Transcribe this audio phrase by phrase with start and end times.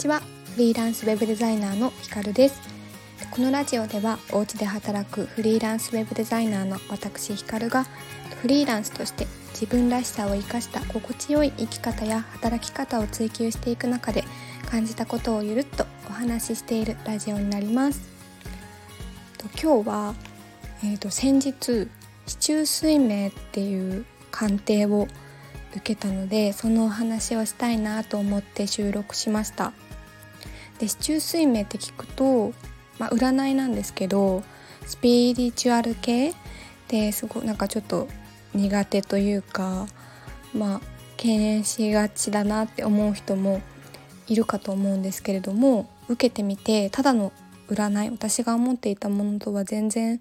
[0.00, 0.22] ちは。
[0.54, 2.58] フリーランスウェブデザイナーのひかるです。
[3.30, 7.84] このラジオではお家で働くフリーランスウェブデザイナーの私ひかるが
[8.40, 14.24] フリーランスとして自分らしさを生かした心地よい生き方や働き方を追求していく中で
[14.70, 18.00] 感じたことをゆるっとお話ししているラジオになります。
[19.62, 20.14] 今日は、
[20.82, 21.88] えーと、先日
[22.26, 25.08] 市中水明っていう鑑定を
[25.72, 29.72] 受けたのでそのお話をしたいなと思って収録しました。
[30.80, 32.52] で市中水明って聞くと、
[32.98, 34.42] まあ、占いなんですけど
[34.86, 36.34] スピリチュアル系
[36.88, 38.08] ですごいなんかちょっと
[38.54, 39.86] 苦手というか
[40.52, 40.80] まあ
[41.16, 43.60] 敬遠しがちだなって思う人も
[44.26, 47.32] いるかと思うんですけれども受けてみてただの
[47.68, 50.20] 占い私が思っていたものとは全然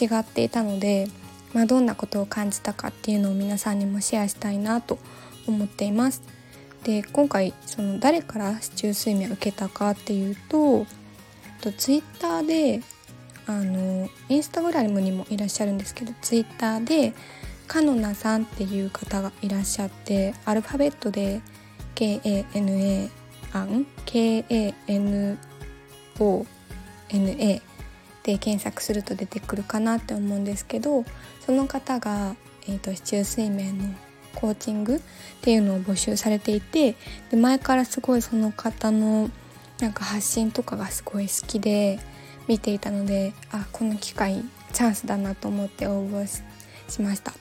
[0.00, 1.08] 違っていたので
[1.52, 4.98] まあ、どんなことを感じたかっていうのを皆さんにもシェアしたいなと
[5.46, 6.22] 思っています。
[6.84, 10.86] で今回その誰から市中睡眠を受けたかっていうと
[11.60, 12.82] とツイッターで
[13.46, 17.12] あのインスタグラムにもいらっしゃるんですけどツイッターで
[17.66, 21.40] カノナさんっていう方がいらっしゃってアルファベットで
[21.94, 23.10] KANA
[23.52, 25.30] アン KANONA
[28.22, 31.04] で検索すると出てくるかなって思うんですけど
[31.44, 32.36] その方が、
[32.68, 33.84] えーと、市中水面の
[34.34, 35.00] コーチングっ
[35.40, 36.96] ていうのを募集されていて
[37.30, 39.30] で前からすごいその方の
[39.80, 41.98] なんか発信とかがすごい好きで
[42.46, 46.26] 見ていたのであこの機会チャンスだなと思って応募
[46.88, 47.32] しました。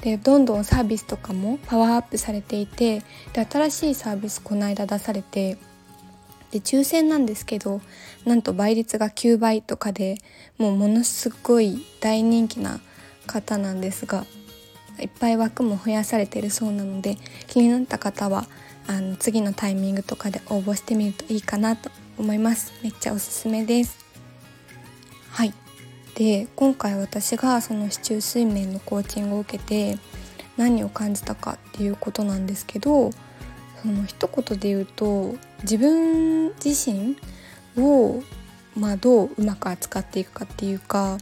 [0.00, 5.56] でどんどんサービスとかもパワーアップされていてで新しいサービスこの間出されて
[6.50, 7.80] で抽選なんですけど
[8.24, 10.18] なんと倍率が9倍とかで
[10.58, 12.80] もうものすごい大人気な
[13.26, 14.26] 方なんですが
[15.00, 17.16] いっぱい枠も増やされてるそうなので
[17.48, 18.46] 気になった方は
[18.86, 22.72] あの次のタイミングとかで応募してみるといいかなと思います。
[22.82, 23.98] めっちゃおすすめです。
[25.30, 25.54] はい。
[26.14, 29.98] で今回私がその市中水面のコーチングを受けて
[30.56, 33.10] 何を感じたかっていうことなんですけど
[33.80, 37.16] その一言で言うと自分自身
[37.76, 38.22] を、
[38.76, 41.18] まあ、どううまく扱っていくかっていうか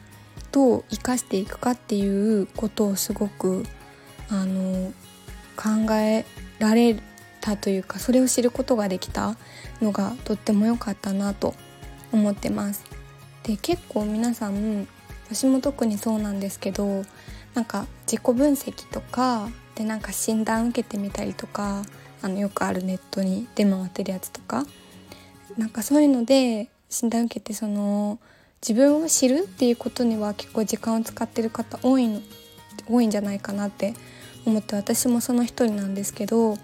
[0.52, 3.64] どう生かしていくかっていうことをすごく
[4.28, 4.92] あの
[5.56, 6.24] 考え
[6.58, 6.96] られ
[7.40, 9.36] たというかそれを知ることができた
[9.80, 11.54] のがとっても良かったなと
[12.12, 12.84] 思ってます。
[13.42, 14.86] で結構皆さん
[15.26, 17.04] 私も特にそうなんですけど
[17.54, 21.84] なんか自己分析とかでなんか診断受けてみたりとか
[22.22, 24.66] あのよくあるネットに出回ってるやつとか
[25.56, 28.18] なんかそういうので診断受けてその
[28.62, 32.20] 自分を知るっていうことには結構時間を使ってる方多いの
[32.86, 33.94] 多いんじゃないかなって
[34.44, 36.56] 思って私もその一人なんですけど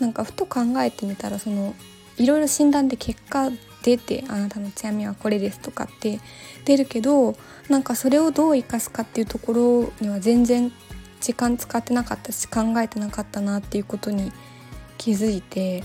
[0.00, 1.74] なんかふと考えてみたらその
[2.16, 3.50] いろいろ診断で結果
[3.84, 6.20] 出てあなたの強みはこれですとかって
[6.64, 7.36] 出るけど
[7.68, 10.72] なんかそれをどう生かすかっていうところには全然
[11.20, 14.32] 時間使ってなかったし考えてなかったなっていうことに
[14.98, 15.84] 気づいて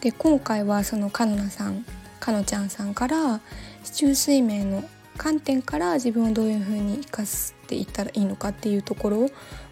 [0.00, 1.84] で今回はそのかのなさん
[2.28, 3.40] かのちゃんさんから
[3.82, 4.84] 市中水明の
[5.16, 9.30] 観点から自分をどういうふうに生かしていったらいいのかっていうところ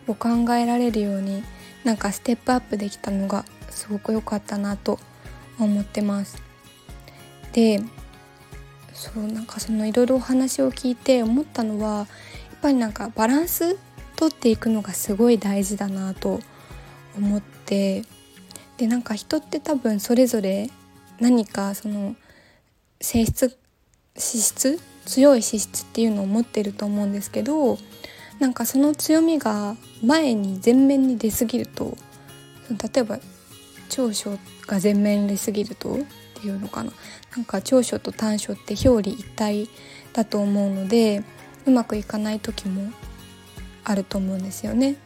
[0.08, 1.44] を考えられるように
[1.84, 4.98] なんかステップアップできたのがすごく良かったなと
[5.58, 6.42] 思ってます。
[7.52, 7.82] で
[8.94, 12.06] そうなんかそのいろいろお話を聞いて思ったのはやっ
[12.62, 13.76] ぱりなんかバランス
[14.16, 16.40] 取っていくのがすごい大事だなと
[17.18, 18.04] 思って
[18.78, 20.70] でなんか人って多分それぞれ
[21.20, 22.16] 何かその
[23.00, 23.58] 性質
[24.16, 27.78] 資質強い資質っていうのを持ってると思うんですけど
[28.38, 31.96] なんかその強みが前に前面に出過ぎると
[32.70, 33.18] 例えば
[33.88, 35.98] 長所が前面に出過ぎるとっ
[36.40, 36.92] ていうのかな
[37.36, 39.68] なんか長所と短所って表裏一体
[40.12, 41.22] だと思うので
[41.66, 42.92] うまくいかない時も
[43.84, 44.96] あると思うんですよね。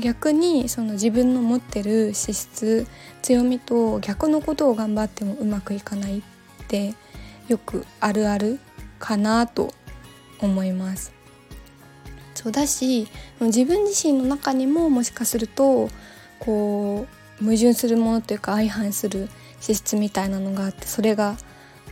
[0.00, 2.88] 逆にその自分の持ってる資質
[3.22, 6.22] 強みと逆のことを頑張ってもうまくいかないっ
[6.66, 6.94] て
[7.48, 8.58] よくあるある
[8.98, 9.72] かなと
[10.40, 11.12] 思います。
[12.34, 13.08] そうだし
[13.40, 15.88] 自分自身の中にももしかすると
[16.38, 17.06] こ
[17.40, 19.28] う矛盾するものというか相反する
[19.60, 21.36] 資質みたいなのがあってそれが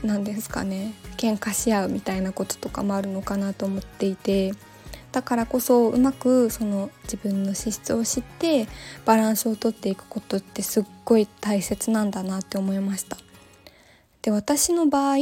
[0.02, 4.52] 何ですかね喧嘩し合うみたいなこととかもあるのかなと思っていて
[5.12, 8.68] だからこそうまくその自分の資質を知って
[9.04, 13.23] バランスをとっていくことってすっごい大切なんだなって思いました。
[14.24, 15.16] で私の場合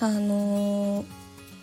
[0.00, 1.06] あのー、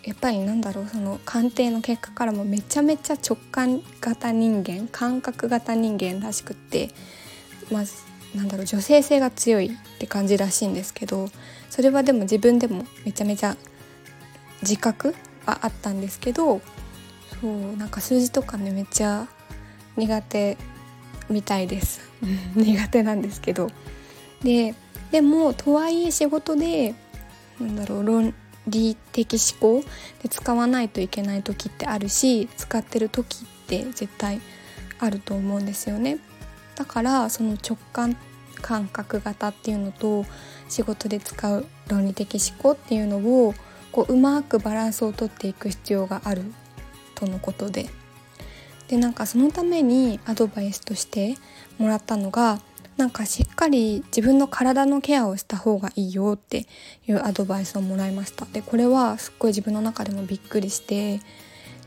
[0.04, 6.88] やっぱりなんだろうその鑑定の結果からもめちゃめちゃ直感型人間感覚型人間らしくって
[7.70, 7.92] まず
[8.34, 11.28] なんだろう女性性が強いって感じらしいんですけど
[11.68, 13.54] それはでも自分でもめちゃめちゃ
[14.62, 15.14] 自覚
[15.44, 16.62] はあったんですけど
[17.40, 19.28] そうなんか数字とかねめっちゃ
[19.98, 20.56] 苦手
[21.28, 22.00] みたいです。
[22.54, 23.70] 苦手なんですけど。
[24.42, 24.74] で
[25.10, 26.94] でもとはいえ仕事で
[27.60, 28.34] なんだろう論
[28.66, 29.88] 理的思考
[30.22, 34.40] で使わないといけない時ってあるし使ってる時って絶対
[34.98, 36.18] あると思うんですよね。
[36.74, 38.16] だからその直感
[38.60, 40.24] 感覚型っていうのと
[40.68, 43.54] 仕事で使う論理的思考っていうのを
[43.92, 46.42] こううまくバランスをとっていく必要がある
[47.14, 47.86] とのことで
[48.88, 51.36] でなんかそのためにアドバイスとして
[51.78, 52.60] もらったのが
[52.96, 56.66] なんかしっかり自分の体のケアをした方がいいよって
[57.06, 58.46] いうアドバイスをもらいました。
[58.46, 61.20] でこれはすっごい自分の中でもびっくりして。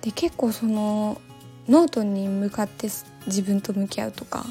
[0.02, 1.20] で結構その
[1.68, 2.88] ノートに向かって
[3.28, 4.46] 自分と向き合うとか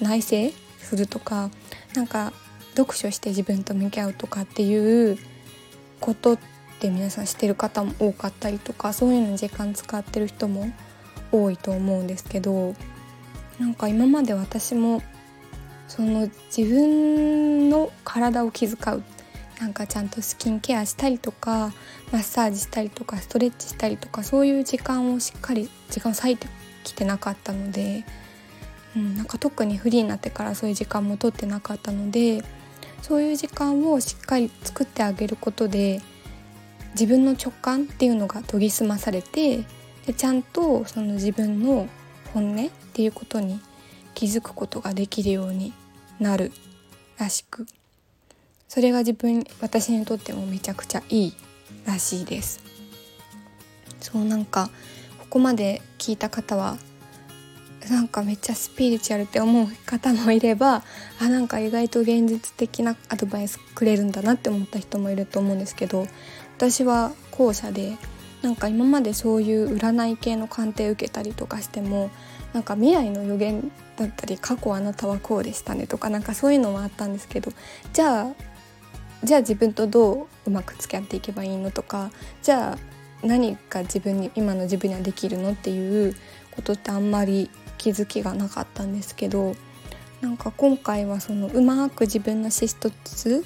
[0.00, 1.50] 内省するとか
[1.94, 2.32] なんか
[2.76, 5.18] 読書して自分と向き合うとかっていう
[6.00, 6.38] ことっ
[6.80, 10.72] て皆さんしてる方も多かったりとかそういうのに時間使ってる人も
[11.30, 12.74] 多いと思うんですけど
[13.58, 15.02] なんか今まで私も
[15.94, 19.02] その自分の体を気遣う。
[19.60, 21.72] なんかちゃんとスキンケアしたりとか
[22.10, 26.48] マッサージしたりとかストレッチしたりとかそういう時間をしっかり時間を割いて
[26.82, 28.04] きてなかったので、
[28.96, 32.42] うん、なんか特にフリーになってからそういう時間も取ってなかったので
[33.02, 36.00] そういう時間をしっかり作ってあげることで
[36.94, 39.58] 自分の直感っていうのが研ぎ澄まされて
[40.06, 41.86] でちゃんとその自分の
[42.34, 43.60] 本音っていうことに
[44.14, 45.72] 気づくことができるように
[46.20, 46.52] なる
[47.18, 47.66] らしく。
[48.68, 51.34] それが自分私にとってもめちゃくちゃいい
[51.84, 52.60] らしいです。
[54.00, 54.70] そうなんか
[55.18, 56.76] ここまで聞いた方は
[57.90, 60.82] なんかめっちゃスピリチュアルって思う方もいれば
[61.20, 66.06] あなんか意外と現実的なアドバイスくれるんだなって思った人もいると思うんですけど
[66.56, 67.96] 私は後者で
[68.42, 72.10] なんか今までそういう占い系の鑑定受けたりとかしても
[72.52, 77.52] なんか未来の予言だったり過去あなたはこうでしたねとかなんかそういうのはあったんですけど
[77.92, 78.34] じゃあ
[79.24, 82.10] じゃあ自分とどううまく付き合っていけばいいのとか
[82.42, 82.78] じゃあ
[83.26, 86.16] 何が自分に今の自分にはできるのっていう
[86.50, 87.48] ことってあんまり
[87.78, 89.54] 気づきがなかったんですけど
[90.22, 92.92] なんか今回はそのうまく自分の資質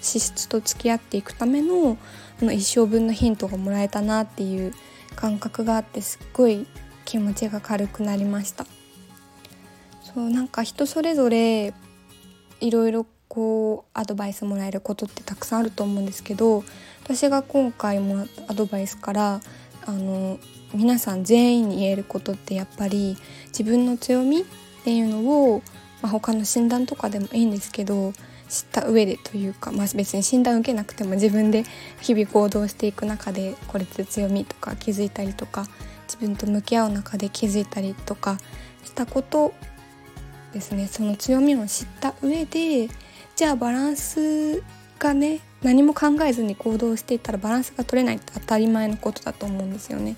[0.03, 1.97] 資質と付き合っていくための
[2.43, 4.75] の一生分のヒントがもらえたなっていう
[5.17, 6.67] 感覚があってすっごい
[7.07, 8.67] 気持ちが軽くなりました。
[10.03, 11.73] そうなんか人それぞれ
[12.61, 16.63] いろいろこうアドバイスもらえることってたくさんあると思うんですけど
[17.03, 19.41] 私が今回もアドバイスから
[19.87, 20.39] あの
[20.75, 23.17] 皆さん全員に言えることってやっぱり
[23.49, 24.45] 自分の強みっ
[24.85, 25.19] ていうの
[25.53, 25.63] を、
[26.07, 28.13] まあ、他の診断とかでもいいんですけど
[28.49, 31.65] 知った上でというか、まあ、別に診断受けなくても自分で
[32.01, 35.67] 日々行動していく中でこれって強みとか気づいたりとか
[36.07, 38.39] 自分と向き合う中で気づいたりとか
[38.85, 39.53] したこと
[40.53, 42.89] ですねその強みを知った上で
[43.35, 44.63] じゃあバランス
[45.01, 50.15] がね何も考えずに行動していったらバランスが取れないって当たり前のことだと思うんですよね。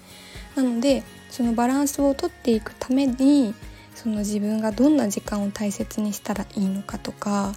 [0.54, 3.54] なのでそのバランスをとっていくために
[3.98, 7.52] その自分がどんな時間を大切にしたらいいのかとか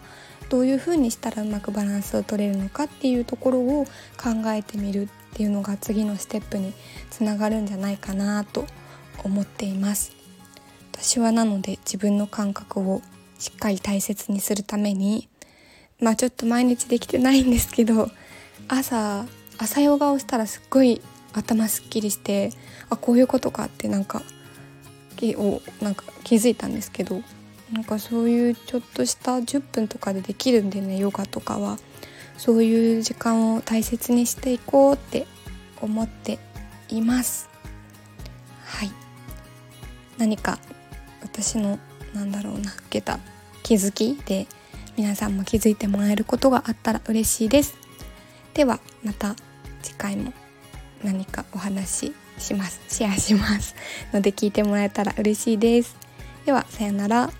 [0.49, 3.85] どういうふうにしたらうまくバランスを取れるのかっていうところを
[4.17, 6.73] 考えてみるっていうのが次のステップに
[7.11, 8.65] つながるんじゃないかなと
[9.23, 10.13] 思っています。
[10.91, 13.03] 私はなので自分の感覚を
[13.37, 15.29] しっかり大切にするために
[15.99, 18.09] まあちょっと毎日できてないんですけど
[18.67, 19.25] 朝
[19.57, 21.01] 朝ヨガをしたらすっごい
[21.33, 22.51] 頭すっきりして
[22.89, 24.21] あこういうことかってなんか
[25.35, 27.21] をなんか気づいたんですけど
[27.71, 31.77] なんかそういうちょっとした10分とかでできるんでねヨガとかは。
[32.41, 35.27] そういう時間を大切にしていこうって
[35.79, 36.39] 思って
[36.89, 37.47] います。
[38.65, 38.91] はい。
[40.17, 40.57] 何か
[41.21, 41.77] 私の
[42.15, 43.19] なんだろうな受けた
[43.61, 44.47] 気づきで
[44.97, 47.75] 皆さんも気づいてもらえることがあったら嬉しいです。
[48.55, 49.35] ではまた
[49.83, 50.33] 次回も
[51.03, 52.81] 何かお話しします。
[52.87, 53.75] シェアします。
[54.13, 55.95] ので聞いてもらえたら嬉しいです。
[56.45, 57.31] ではさようなら。